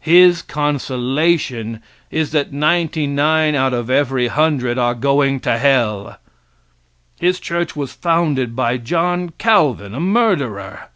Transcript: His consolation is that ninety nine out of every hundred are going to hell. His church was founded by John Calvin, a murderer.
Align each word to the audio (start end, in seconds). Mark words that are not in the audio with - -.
His 0.00 0.40
consolation 0.40 1.82
is 2.10 2.30
that 2.30 2.54
ninety 2.54 3.06
nine 3.06 3.54
out 3.54 3.74
of 3.74 3.90
every 3.90 4.28
hundred 4.28 4.78
are 4.78 4.94
going 4.94 5.40
to 5.40 5.58
hell. 5.58 6.16
His 7.20 7.38
church 7.38 7.76
was 7.76 7.92
founded 7.92 8.56
by 8.56 8.78
John 8.78 9.34
Calvin, 9.36 9.92
a 9.94 10.00
murderer. 10.00 10.88